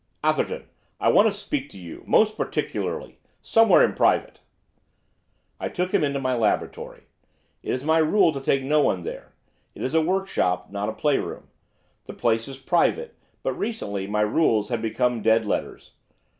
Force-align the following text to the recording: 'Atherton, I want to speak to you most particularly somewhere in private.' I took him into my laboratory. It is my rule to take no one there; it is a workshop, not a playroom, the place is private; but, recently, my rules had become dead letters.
'Atherton, 0.23 0.67
I 0.99 1.09
want 1.09 1.27
to 1.27 1.31
speak 1.31 1.69
to 1.69 1.77
you 1.77 2.01
most 2.07 2.35
particularly 2.35 3.19
somewhere 3.43 3.85
in 3.85 3.93
private.' 3.93 4.39
I 5.59 5.69
took 5.69 5.93
him 5.93 6.03
into 6.03 6.19
my 6.19 6.33
laboratory. 6.33 7.03
It 7.61 7.71
is 7.75 7.85
my 7.85 7.99
rule 7.99 8.31
to 8.33 8.41
take 8.41 8.63
no 8.63 8.81
one 8.81 9.03
there; 9.03 9.35
it 9.75 9.83
is 9.83 9.93
a 9.93 10.01
workshop, 10.01 10.71
not 10.71 10.89
a 10.89 10.93
playroom, 10.93 11.49
the 12.05 12.13
place 12.13 12.47
is 12.47 12.57
private; 12.57 13.13
but, 13.43 13.53
recently, 13.53 14.07
my 14.07 14.21
rules 14.21 14.69
had 14.69 14.81
become 14.81 15.21
dead 15.21 15.45
letters. 15.45 15.91